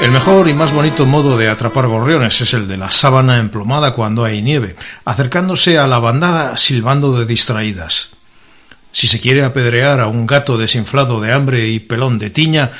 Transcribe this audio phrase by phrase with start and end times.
[0.00, 3.92] El mejor y más bonito modo de atrapar gorriones es el de la sábana emplomada
[3.92, 8.10] cuando hay nieve, acercándose a la bandada silbando de distraídas.
[8.92, 12.70] Si se quiere apedrear a un gato desinflado de hambre y pelón de tiña,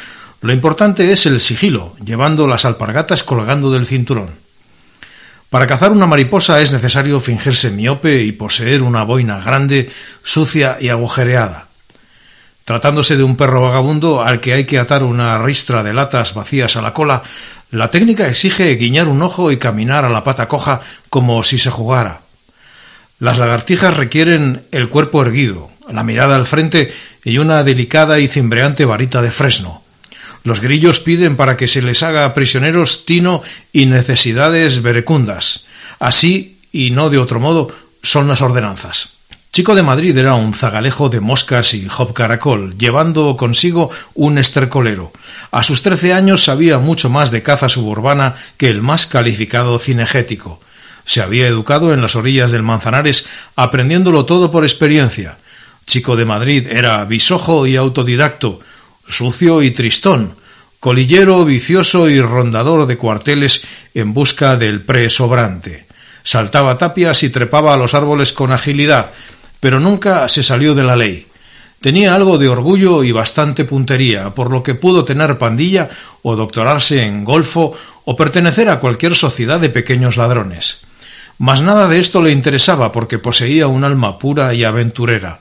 [0.43, 4.31] lo importante es el sigilo, llevando las alpargatas colgando del cinturón.
[5.51, 9.91] Para cazar una mariposa es necesario fingirse miope y poseer una boina grande,
[10.23, 11.68] sucia y agujereada.
[12.69, 16.77] Tratándose de un perro vagabundo al que hay que atar una ristra de latas vacías
[16.77, 17.23] a la cola,
[17.71, 21.71] la técnica exige guiñar un ojo y caminar a la pata coja como si se
[21.71, 22.21] jugara.
[23.21, 26.93] Las lagartijas requieren el cuerpo erguido, la mirada al frente
[27.25, 29.83] y una delicada y cimbreante varita de fresno.
[30.45, 35.65] Los grillos piden para que se les haga prisioneros tino y necesidades verecundas.
[35.99, 39.18] Así, y no de otro modo, son las ordenanzas.
[39.59, 45.11] Chico de Madrid era un zagalejo de moscas y hop caracol, llevando consigo un estercolero.
[45.51, 50.61] A sus trece años sabía mucho más de caza suburbana que el más calificado cinegético.
[51.05, 55.39] Se había educado en las orillas del Manzanares, aprendiéndolo todo por experiencia.
[55.89, 58.61] Chico de Madrid era bisojo y autodidacto,
[59.09, 60.37] sucio y tristón,
[60.79, 65.89] colillero, vicioso y rondador de cuarteles en busca del pre sobrante.
[66.23, 69.11] Saltaba tapias y trepaba a los árboles con agilidad,
[69.61, 71.27] pero nunca se salió de la ley.
[71.81, 75.89] Tenía algo de orgullo y bastante puntería, por lo que pudo tener pandilla
[76.23, 80.81] o doctorarse en golfo o pertenecer a cualquier sociedad de pequeños ladrones.
[81.39, 85.39] Mas nada de esto le interesaba porque poseía un alma pura y aventurera.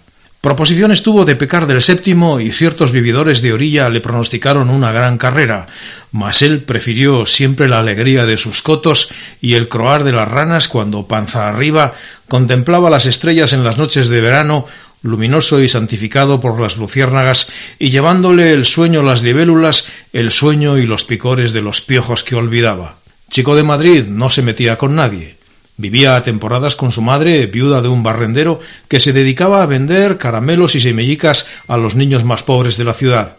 [0.48, 5.18] Proposiciones tuvo de pecar del séptimo y ciertos vividores de orilla le pronosticaron una gran
[5.18, 5.68] carrera,
[6.14, 10.70] mas él prefirió siempre la alegría de sus cotos y el croar de las ranas
[10.70, 11.96] cuando, panza arriba,
[12.30, 14.68] contemplaba las estrellas en las noches de verano,
[15.02, 20.86] luminoso y santificado por las luciérnagas, y llevándole el sueño las libélulas, el sueño y
[20.86, 22.96] los picores de los piojos que olvidaba.
[23.30, 25.37] Chico de Madrid no se metía con nadie.
[25.78, 30.18] Vivía a temporadas con su madre, viuda de un barrendero, que se dedicaba a vender
[30.18, 33.38] caramelos y semellicas a los niños más pobres de la ciudad.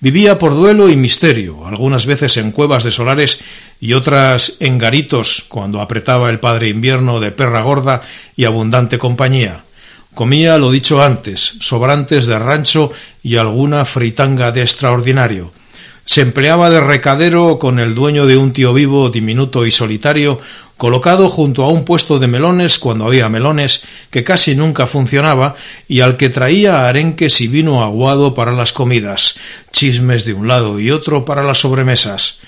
[0.00, 3.42] Vivía por duelo y misterio, algunas veces en cuevas de solares
[3.80, 8.02] y otras en garitos cuando apretaba el padre invierno de perra gorda
[8.36, 9.62] y abundante compañía.
[10.14, 15.52] Comía, lo dicho antes, sobrantes de rancho y alguna fritanga de extraordinario.
[16.04, 20.40] Se empleaba de recadero con el dueño de un tío vivo diminuto y solitario,
[20.78, 25.56] colocado junto a un puesto de melones cuando había melones, que casi nunca funcionaba,
[25.88, 29.38] y al que traía arenques y vino aguado para las comidas,
[29.72, 32.40] chismes de un lado y otro para las sobremesas.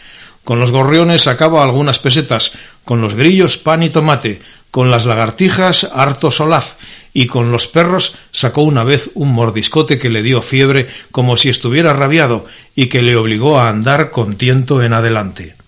[0.44, 2.52] Con los gorriones sacaba algunas pesetas,
[2.84, 6.76] con los grillos pan y tomate, con las lagartijas harto solaz,
[7.12, 11.48] y con los perros sacó una vez un mordiscote que le dio fiebre como si
[11.48, 15.59] estuviera rabiado y que le obligó a andar con tiento en adelante.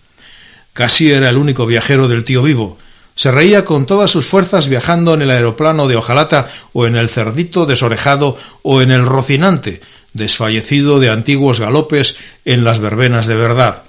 [0.72, 2.78] Casi era el único viajero del tío vivo.
[3.14, 7.10] Se reía con todas sus fuerzas viajando en el aeroplano de hojalata o en el
[7.10, 9.82] cerdito desorejado o en el rocinante,
[10.14, 12.16] desfallecido de antiguos galopes
[12.46, 13.82] en las verbenas de verdad.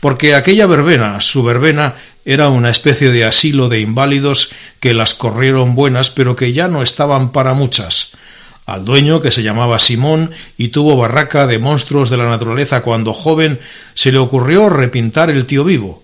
[0.00, 1.94] Porque aquella verbena, su verbena,
[2.26, 6.82] era una especie de asilo de inválidos que las corrieron buenas pero que ya no
[6.82, 8.12] estaban para muchas.
[8.66, 13.14] Al dueño, que se llamaba Simón y tuvo barraca de monstruos de la naturaleza cuando
[13.14, 13.58] joven,
[13.94, 16.02] se le ocurrió repintar el tío vivo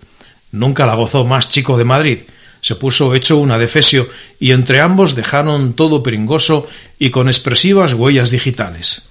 [0.53, 2.19] Nunca la gozó más chico de Madrid.
[2.61, 4.09] Se puso hecho una defesio
[4.39, 6.69] y entre ambos dejaron todo pringoso
[6.99, 9.09] y con expresivas huellas digitales.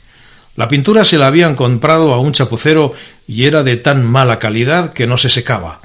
[0.56, 2.94] La pintura se la habían comprado a un chapucero
[3.28, 5.82] y era de tan mala calidad que no se secaba.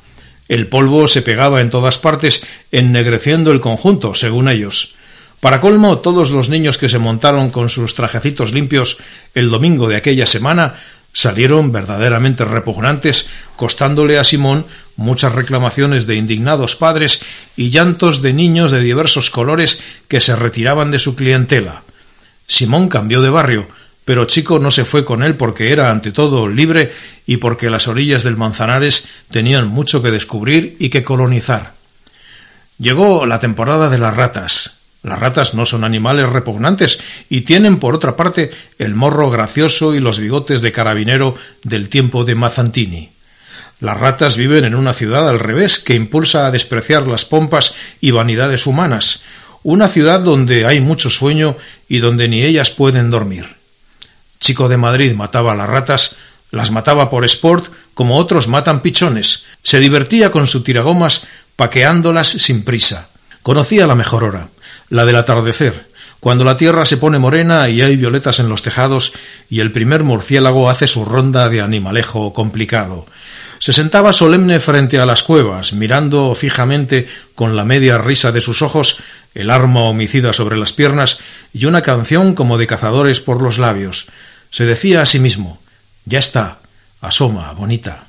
[0.49, 4.95] El polvo se pegaba en todas partes, ennegreciendo el conjunto, según ellos.
[5.41, 8.99] Para colmo, todos los niños que se montaron con sus trajecitos limpios
[9.35, 10.77] el domingo de aquella semana
[11.13, 14.67] salieron verdaderamente repugnantes, costándole a Simón
[14.97, 17.23] muchas reclamaciones de indignados padres
[17.57, 21.83] y llantos de niños de diversos colores que se retiraban de su clientela.
[22.49, 23.69] Simón cambió de barrio,
[24.05, 26.93] pero Chico no se fue con él porque era ante todo libre
[27.27, 31.75] y porque las orillas del Manzanares tenían mucho que descubrir y que colonizar.
[32.79, 34.77] Llegó la temporada de las ratas,
[35.07, 36.99] las ratas no son animales repugnantes
[37.31, 42.25] y tienen, por otra parte, el morro gracioso y los bigotes de carabinero del tiempo
[42.25, 43.16] de Mazzantini.
[43.81, 48.11] Las ratas viven en una ciudad al revés, que impulsa a despreciar las pompas y
[48.11, 49.25] vanidades humanas,
[49.63, 51.57] una ciudad donde hay mucho sueño
[51.89, 53.57] y donde ni ellas pueden dormir.
[54.41, 56.17] Chico de Madrid mataba a las ratas,
[56.51, 61.27] las mataba por sport, como otros matan pichones, se divertía con su tiragomas
[61.57, 63.09] paqueándolas sin prisa.
[63.43, 64.49] Conocía la mejor hora,
[64.89, 65.87] la del atardecer,
[66.21, 69.13] cuando la tierra se pone morena y hay violetas en los tejados
[69.51, 73.07] y el primer murciélago hace su ronda de animalejo complicado.
[73.59, 78.63] Se sentaba solemne frente a las cuevas, mirando fijamente con la media risa de sus
[78.63, 78.99] ojos,
[79.35, 81.19] el arma homicida sobre las piernas
[81.53, 84.07] y una canción como de cazadores por los labios.
[84.51, 85.61] Se decía a sí mismo
[86.05, 86.59] Ya está,
[87.01, 88.05] asoma, bonita.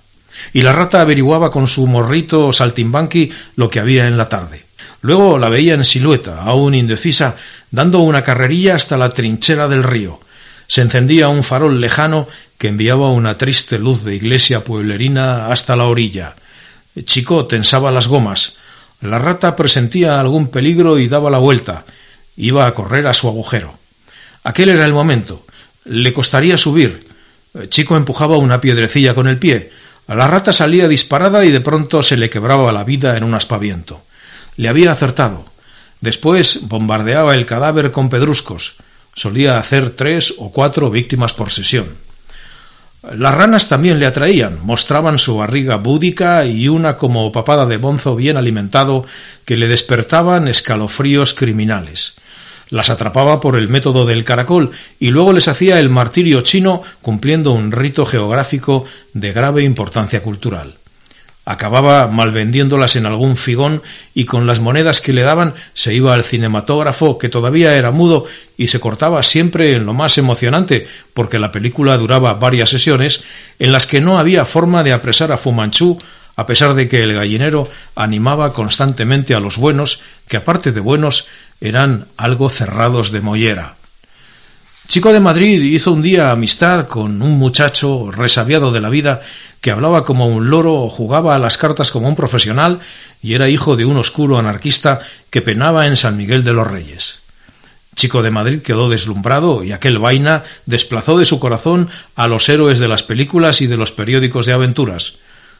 [0.53, 4.65] Y la rata averiguaba con su morrito saltimbanqui lo que había en la tarde.
[5.01, 7.35] Luego la veía en silueta, aún indecisa,
[7.71, 10.19] dando una carrerilla hasta la trinchera del río.
[10.67, 15.85] Se encendía un farol lejano que enviaba una triste luz de iglesia pueblerina hasta la
[15.85, 16.35] orilla.
[17.03, 18.57] Chico tensaba las gomas.
[19.01, 21.85] La rata presentía algún peligro y daba la vuelta.
[22.35, 23.77] Iba a correr a su agujero.
[24.43, 25.45] Aquel era el momento.
[25.85, 27.07] Le costaría subir.
[27.69, 29.71] Chico empujaba una piedrecilla con el pie.
[30.07, 34.01] La rata salía disparada y de pronto se le quebraba la vida en un aspaviento.
[34.55, 35.45] Le había acertado.
[36.01, 38.75] Después bombardeaba el cadáver con pedruscos.
[39.13, 42.06] Solía hacer tres o cuatro víctimas por sesión.
[43.03, 48.15] Las ranas también le atraían, mostraban su barriga búdica y una como papada de bonzo
[48.15, 49.05] bien alimentado
[49.45, 52.15] que le despertaban escalofríos criminales.
[52.69, 57.51] Las atrapaba por el método del caracol y luego les hacía el martirio chino cumpliendo
[57.51, 60.75] un rito geográfico de grave importancia cultural
[61.47, 63.81] acababa malvendiéndolas en algún figón
[64.13, 68.25] y con las monedas que le daban se iba al cinematógrafo que todavía era mudo
[68.57, 73.23] y se cortaba siempre en lo más emocionante porque la película duraba varias sesiones
[73.59, 75.97] en las que no había forma de apresar a Fumanchu
[76.35, 81.29] a pesar de que el gallinero animaba constantemente a los buenos que aparte de buenos
[81.61, 83.77] eran algo cerrados de mollera.
[84.87, 89.21] Chico de Madrid hizo un día amistad con un muchacho resabiado de la vida
[89.59, 92.79] que hablaba como un loro, jugaba a las cartas como un profesional
[93.21, 97.19] y era hijo de un oscuro anarquista que penaba en San Miguel de los Reyes.
[97.97, 102.79] Chico de Madrid quedó deslumbrado y aquel vaina desplazó de su corazón a los héroes
[102.79, 105.15] de las películas y de los periódicos de aventuras.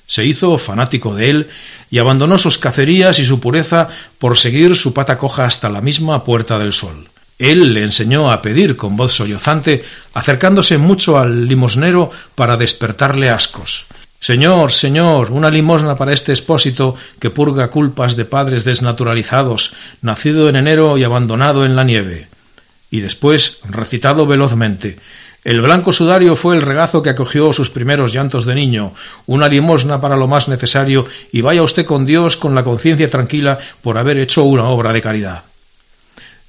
[0.06, 1.50] Se hizo fanático de él
[1.90, 3.90] y abandonó sus cacerías y su pureza
[4.20, 7.10] por seguir su pata coja hasta la misma Puerta del Sol.
[7.40, 13.86] Él le enseñó a pedir con voz sollozante, acercándose mucho al limosnero para despertarle ascos.
[14.20, 20.56] Señor, señor, una limosna para este expósito que purga culpas de padres desnaturalizados, nacido en
[20.56, 22.28] enero y abandonado en la nieve.
[22.90, 24.98] Y después, recitado velozmente,
[25.44, 28.94] el blanco sudario fue el regazo que acogió sus primeros llantos de niño,
[29.28, 33.60] una limosna para lo más necesario, y vaya usted con Dios con la conciencia tranquila
[33.82, 35.44] por haber hecho una obra de caridad.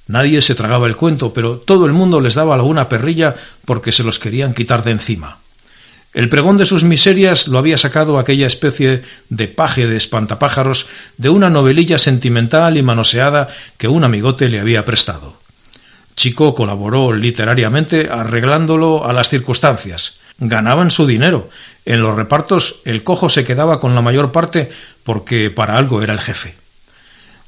[0.09, 4.03] Nadie se tragaba el cuento, pero todo el mundo les daba alguna perrilla porque se
[4.03, 5.37] los querían quitar de encima.
[6.15, 11.29] El pregón de sus miserias lo había sacado aquella especie de paje de espantapájaros de
[11.29, 15.37] una novelilla sentimental y manoseada que un amigote le había prestado.
[16.15, 20.21] Chico colaboró literariamente arreglándolo a las circunstancias.
[20.39, 21.51] Ganaban su dinero.
[21.85, 24.71] En los repartos el cojo se quedaba con la mayor parte
[25.03, 26.55] porque para algo era el jefe.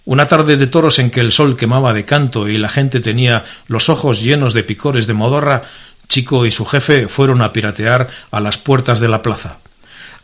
[0.05, 3.45] Una tarde de toros en que el sol quemaba de canto y la gente tenía
[3.67, 5.63] los ojos llenos de picores de modorra,
[6.11, 9.59] Chico y su jefe fueron a piratear a las puertas de la plaza.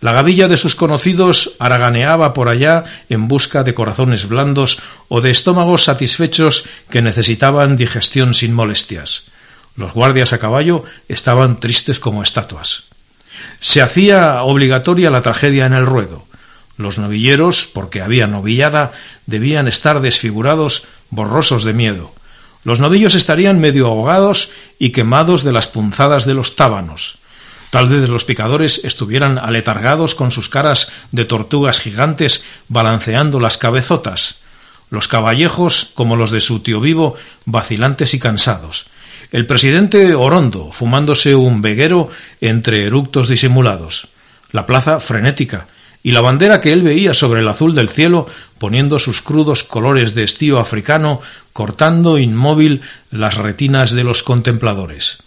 [0.01, 5.31] La gavilla de sus conocidos haraganeaba por allá en busca de corazones blandos o de
[5.31, 9.31] estómagos satisfechos que necesitaban digestión sin molestias.
[9.77, 12.85] Los guardias a caballo estaban tristes como estatuas.
[13.59, 16.25] Se hacía obligatoria la tragedia en el ruedo.
[16.77, 18.91] Los novilleros, porque había novillada,
[19.27, 22.11] debían estar desfigurados, borrosos de miedo.
[22.63, 27.19] Los novillos estarían medio ahogados y quemados de las punzadas de los tábanos.
[27.69, 34.39] Tal vez los picadores estuvieran aletargados con sus caras de tortugas gigantes balanceando las cabezotas.
[34.89, 37.15] Los caballejos, como los de su tío vivo,
[37.45, 38.87] vacilantes y cansados.
[39.31, 44.07] El presidente Orondo, fumándose un veguero entre eructos disimulados.
[44.51, 45.67] La plaza frenética,
[46.07, 50.15] y la bandera que él veía sobre el azul del cielo, poniendo sus crudos colores
[50.15, 51.19] de estío africano,
[51.51, 52.79] cortando inmóvil
[53.11, 55.17] las retinas de los contempladores.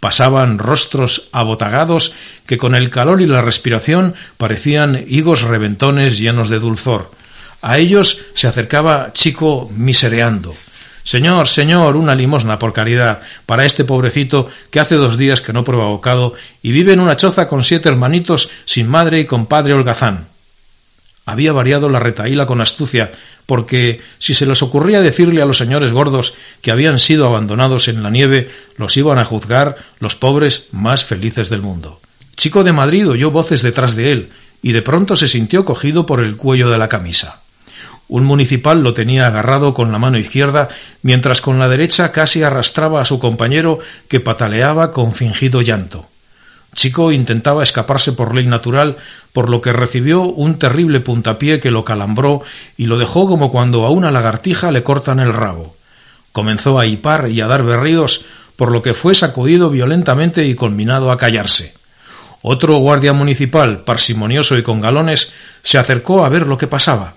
[0.00, 2.14] Pasaban rostros abotagados
[2.46, 7.10] que con el calor y la respiración parecían higos reventones llenos de dulzor.
[7.60, 10.54] A ellos se acercaba Chico misereando.
[11.04, 15.64] Señor, señor, una limosna por caridad para este pobrecito que hace dos días que no
[15.64, 19.74] prueba bocado y vive en una choza con siete hermanitos sin madre y con padre
[19.74, 20.26] holgazán.
[21.24, 23.12] Había variado la retaíla con astucia,
[23.46, 28.02] porque si se les ocurría decirle a los señores gordos que habían sido abandonados en
[28.02, 32.00] la nieve, los iban a juzgar los pobres más felices del mundo.
[32.36, 34.30] Chico de Madrid oyó voces detrás de él,
[34.62, 37.41] y de pronto se sintió cogido por el cuello de la camisa.
[38.12, 40.68] Un municipal lo tenía agarrado con la mano izquierda,
[41.00, 46.04] mientras con la derecha casi arrastraba a su compañero que pataleaba con fingido llanto.
[46.74, 48.98] Chico intentaba escaparse por ley natural,
[49.32, 52.42] por lo que recibió un terrible puntapié que lo calambró
[52.76, 55.74] y lo dejó como cuando a una lagartija le cortan el rabo.
[56.32, 58.26] Comenzó a hipar y a dar berridos,
[58.56, 61.72] por lo que fue sacudido violentamente y conminado a callarse.
[62.42, 67.14] Otro guardia municipal, parsimonioso y con galones, se acercó a ver lo que pasaba.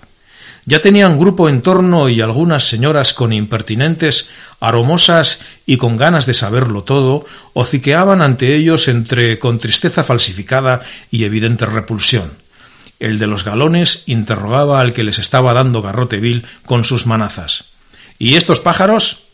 [0.66, 4.30] Ya tenían grupo en torno y algunas señoras con impertinentes,
[4.60, 10.82] aromosas y con ganas de saberlo todo, hociqueaban ante ellos entre con tristeza falsificada
[11.12, 12.32] y evidente repulsión.
[13.00, 17.66] El de los galones interrogaba al que les estaba dando garrote vil con sus manazas.
[18.18, 19.26] ¿Y estos pájaros?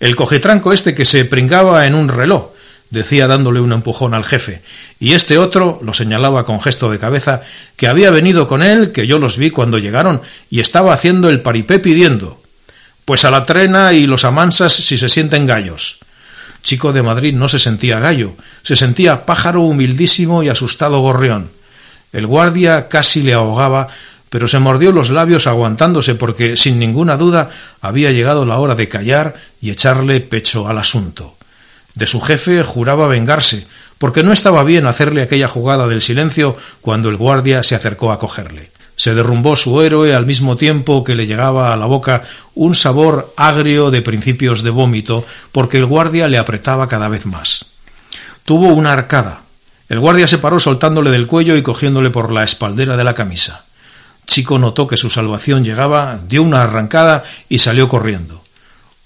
[0.00, 2.50] El cogetranco este que se pringaba en un reloj,
[2.90, 4.62] decía dándole un empujón al jefe,
[4.98, 7.42] y este otro lo señalaba con gesto de cabeza,
[7.76, 11.40] que había venido con él, que yo los vi cuando llegaron, y estaba haciendo el
[11.40, 12.40] paripé pidiendo.
[13.04, 15.98] Pues a la trena y los amansas si se sienten gallos.
[16.62, 21.50] Chico de Madrid no se sentía gallo, se sentía pájaro humildísimo y asustado gorrión.
[22.12, 23.88] El guardia casi le ahogaba,
[24.28, 28.88] pero se mordió los labios aguantándose porque, sin ninguna duda, había llegado la hora de
[28.88, 31.37] callar y echarle pecho al asunto.
[31.94, 33.66] De su jefe juraba vengarse,
[33.98, 38.18] porque no estaba bien hacerle aquella jugada del silencio cuando el guardia se acercó a
[38.18, 38.70] cogerle.
[38.96, 43.32] Se derrumbó su héroe al mismo tiempo que le llegaba a la boca un sabor
[43.36, 47.66] agrio de principios de vómito, porque el guardia le apretaba cada vez más.
[48.44, 49.42] Tuvo una arcada.
[49.88, 53.64] El guardia se paró soltándole del cuello y cogiéndole por la espaldera de la camisa.
[54.26, 58.44] Chico notó que su salvación llegaba, dio una arrancada y salió corriendo.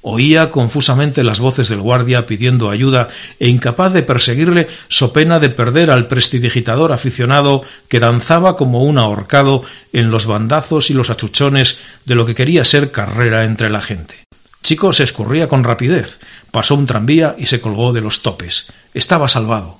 [0.04, 5.48] Oía confusamente las voces del guardia pidiendo ayuda e incapaz de perseguirle so pena de
[5.48, 11.78] perder al prestidigitador aficionado que danzaba como un ahorcado en los bandazos y los achuchones
[12.04, 14.16] de lo que quería ser carrera entre la gente.
[14.64, 16.18] Chico se escurría con rapidez,
[16.50, 18.66] pasó un tranvía y se colgó de los topes.
[18.94, 19.78] Estaba salvado.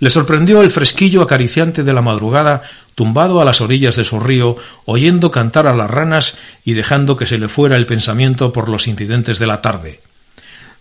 [0.00, 2.62] Le sorprendió el fresquillo acariciante de la madrugada
[2.94, 7.26] tumbado a las orillas de su río, oyendo cantar a las ranas y dejando que
[7.26, 10.00] se le fuera el pensamiento por los incidentes de la tarde.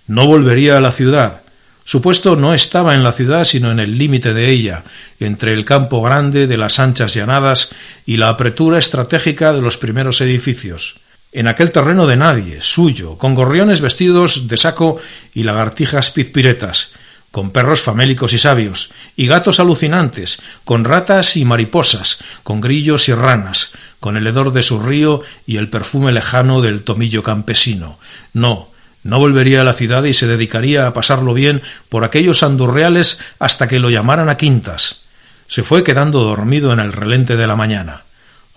[0.07, 1.41] No volvería a la ciudad.
[1.85, 4.83] Su puesto no estaba en la ciudad, sino en el límite de ella,
[5.19, 7.73] entre el campo grande de las anchas llanadas
[8.05, 11.01] y la apretura estratégica de los primeros edificios.
[11.33, 14.99] En aquel terreno de nadie, suyo, con gorriones vestidos de saco
[15.33, 16.91] y lagartijas pizpiretas,
[17.33, 23.13] con perros famélicos y sabios, y gatos alucinantes, con ratas y mariposas, con grillos y
[23.15, 27.97] ranas, con el hedor de su río y el perfume lejano del tomillo campesino.
[28.33, 28.69] No,
[29.01, 33.67] no volvería a la ciudad y se dedicaría a pasarlo bien por aquellos andurreales hasta
[33.67, 35.01] que lo llamaran a quintas.
[35.47, 38.03] Se fue quedando dormido en el relente de la mañana.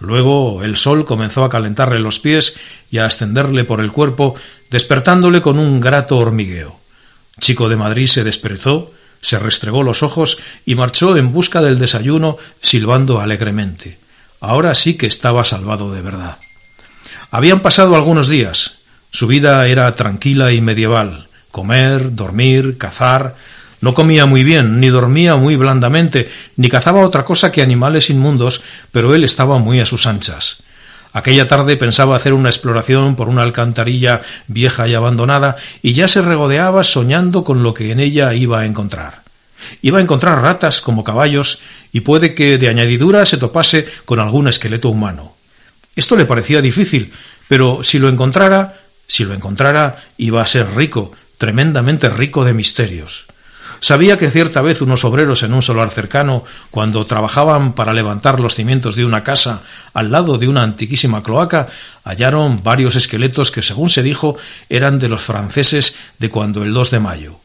[0.00, 2.58] Luego el sol comenzó a calentarle los pies
[2.90, 4.34] y a ascenderle por el cuerpo,
[4.70, 6.78] despertándole con un grato hormigueo.
[7.40, 12.38] Chico de Madrid se desperezó, se restregó los ojos y marchó en busca del desayuno,
[12.60, 13.98] silbando alegremente.
[14.40, 16.38] Ahora sí que estaba salvado de verdad.
[17.30, 18.78] Habían pasado algunos días.
[19.10, 21.28] Su vida era tranquila y medieval.
[21.50, 23.34] Comer, dormir, cazar.
[23.80, 28.62] No comía muy bien, ni dormía muy blandamente, ni cazaba otra cosa que animales inmundos,
[28.92, 30.62] pero él estaba muy a sus anchas.
[31.16, 36.20] Aquella tarde pensaba hacer una exploración por una alcantarilla vieja y abandonada y ya se
[36.20, 39.22] regodeaba soñando con lo que en ella iba a encontrar.
[39.80, 44.46] Iba a encontrar ratas como caballos y puede que de añadidura se topase con algún
[44.46, 45.34] esqueleto humano.
[45.96, 47.14] Esto le parecía difícil,
[47.48, 48.74] pero si lo encontrara,
[49.08, 53.24] si lo encontrara, iba a ser rico, tremendamente rico de misterios.
[53.80, 58.54] Sabía que cierta vez unos obreros en un solar cercano, cuando trabajaban para levantar los
[58.54, 61.68] cimientos de una casa al lado de una antiquísima cloaca,
[62.04, 64.36] hallaron varios esqueletos que, según se dijo,
[64.68, 67.40] eran de los franceses de cuando el 2 de mayo.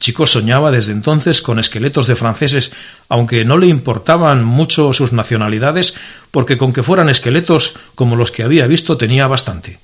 [0.00, 2.70] Chico soñaba desde entonces con esqueletos de franceses,
[3.08, 5.96] aunque no le importaban mucho sus nacionalidades,
[6.30, 9.80] porque con que fueran esqueletos como los que había visto tenía bastante.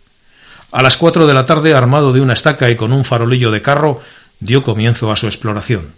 [0.71, 3.63] A las cuatro de la tarde, armado de una estaca y con un farolillo de
[3.63, 4.01] carro,
[4.41, 5.93] dio comienzo a su exploración.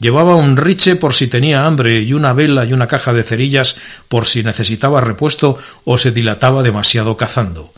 [0.00, 3.76] Llevaba un riche por si tenía hambre y una vela y una caja de cerillas
[4.08, 7.72] por si necesitaba repuesto o se dilataba demasiado cazando.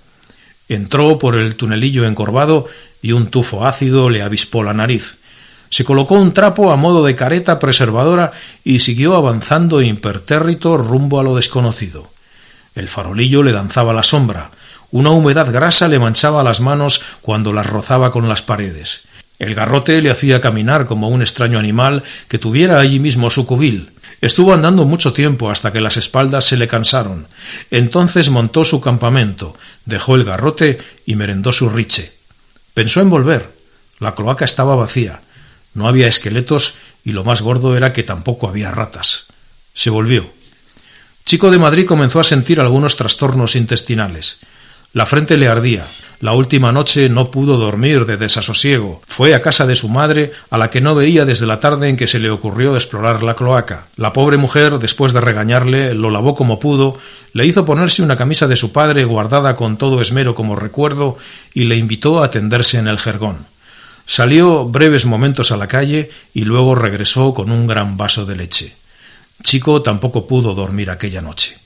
[0.68, 2.68] Entró por el tunelillo encorvado
[3.02, 5.18] y un tufo ácido le avispó la nariz.
[5.68, 8.32] Se colocó un trapo a modo de careta preservadora
[8.62, 12.08] y siguió avanzando impertérrito rumbo a lo desconocido.
[12.76, 14.50] El farolillo le danzaba la sombra.
[14.92, 19.02] Una humedad grasa le manchaba las manos cuando las rozaba con las paredes.
[19.38, 23.90] El garrote le hacía caminar como un extraño animal que tuviera allí mismo su cubil.
[24.20, 27.26] Estuvo andando mucho tiempo hasta que las espaldas se le cansaron.
[27.70, 32.12] Entonces montó su campamento, dejó el garrote y merendó su riche.
[32.72, 33.50] Pensó en volver.
[33.98, 35.22] La cloaca estaba vacía.
[35.74, 36.74] No había esqueletos
[37.04, 39.26] y lo más gordo era que tampoco había ratas.
[39.74, 40.30] Se volvió.
[41.24, 44.38] Chico de Madrid comenzó a sentir algunos trastornos intestinales.
[44.92, 45.86] La frente le ardía.
[46.20, 49.00] La última noche no pudo dormir de desasosiego.
[49.08, 51.96] Fue a casa de su madre, a la que no veía desde la tarde en
[51.96, 53.86] que se le ocurrió explorar la cloaca.
[53.96, 56.98] La pobre mujer, después de regañarle, lo lavó como pudo,
[57.32, 61.16] le hizo ponerse una camisa de su padre guardada con todo esmero como recuerdo
[61.54, 63.46] y le invitó a tenderse en el jergón.
[64.06, 68.76] Salió breves momentos a la calle y luego regresó con un gran vaso de leche.
[69.42, 71.58] Chico tampoco pudo dormir aquella noche.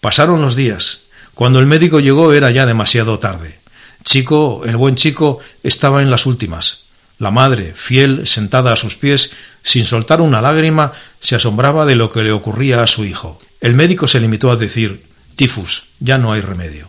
[0.00, 1.05] Pasaron los días.
[1.36, 3.58] Cuando el médico llegó era ya demasiado tarde.
[4.06, 6.86] Chico, el buen chico, estaba en las últimas.
[7.18, 12.10] La madre, fiel, sentada a sus pies, sin soltar una lágrima, se asombraba de lo
[12.10, 13.38] que le ocurría a su hijo.
[13.60, 15.04] El médico se limitó a decir
[15.36, 16.88] tifus, ya no hay remedio.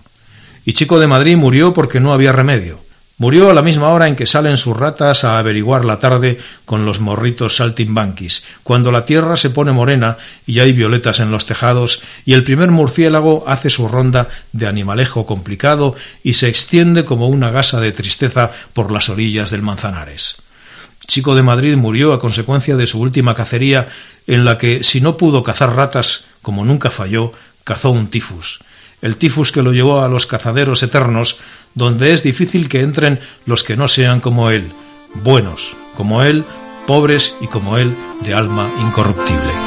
[0.64, 2.80] Y Chico de Madrid murió porque no había remedio.
[3.20, 6.86] Murió a la misma hora en que salen sus ratas a averiguar la tarde con
[6.86, 12.04] los morritos saltimbanquis, cuando la tierra se pone morena y hay violetas en los tejados
[12.26, 17.50] y el primer murciélago hace su ronda de animalejo complicado y se extiende como una
[17.50, 20.36] gasa de tristeza por las orillas del Manzanares.
[21.08, 23.88] Chico de Madrid murió a consecuencia de su última cacería
[24.28, 27.34] en la que, si no pudo cazar ratas, como nunca falló,
[27.64, 28.60] cazó un tifus
[29.08, 31.40] el tifus que lo llevó a los cazaderos eternos,
[31.74, 34.72] donde es difícil que entren los que no sean como él,
[35.16, 36.44] buenos, como él,
[36.86, 39.67] pobres y como él, de alma incorruptible.